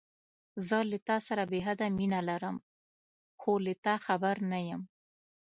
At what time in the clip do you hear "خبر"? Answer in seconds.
4.05-4.35